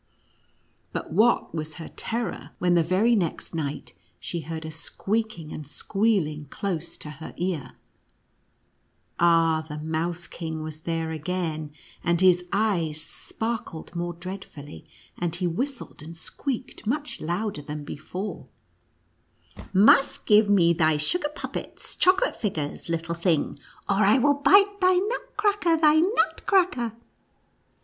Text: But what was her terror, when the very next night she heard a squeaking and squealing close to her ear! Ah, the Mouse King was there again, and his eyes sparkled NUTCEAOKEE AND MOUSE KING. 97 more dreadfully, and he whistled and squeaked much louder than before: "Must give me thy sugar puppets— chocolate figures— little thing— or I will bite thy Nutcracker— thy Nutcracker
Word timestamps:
But 0.93 1.13
what 1.13 1.53
was 1.53 1.75
her 1.75 1.89
terror, 1.89 2.53
when 2.57 2.73
the 2.73 2.81
very 2.81 3.15
next 3.15 3.53
night 3.53 3.93
she 4.19 4.39
heard 4.41 4.65
a 4.65 4.71
squeaking 4.71 5.53
and 5.53 5.67
squealing 5.67 6.45
close 6.45 6.97
to 6.97 7.11
her 7.21 7.35
ear! 7.37 7.73
Ah, 9.19 9.63
the 9.69 9.77
Mouse 9.77 10.25
King 10.25 10.63
was 10.63 10.79
there 10.79 11.11
again, 11.11 11.71
and 12.03 12.19
his 12.19 12.45
eyes 12.51 12.99
sparkled 12.99 13.91
NUTCEAOKEE 13.91 13.91
AND 13.93 13.93
MOUSE 13.93 13.93
KING. 13.93 14.01
97 14.01 14.01
more 14.01 14.13
dreadfully, 14.13 14.85
and 15.19 15.35
he 15.35 15.45
whistled 15.45 16.01
and 16.01 16.17
squeaked 16.17 16.87
much 16.87 17.21
louder 17.21 17.61
than 17.61 17.83
before: 17.83 18.47
"Must 19.71 20.25
give 20.25 20.49
me 20.49 20.73
thy 20.73 20.97
sugar 20.97 21.29
puppets— 21.35 21.95
chocolate 21.95 22.37
figures— 22.41 22.89
little 22.89 23.13
thing— 23.13 23.59
or 23.87 23.97
I 23.97 24.17
will 24.17 24.33
bite 24.41 24.81
thy 24.81 24.95
Nutcracker— 24.97 25.77
thy 25.77 25.99
Nutcracker 25.99 26.93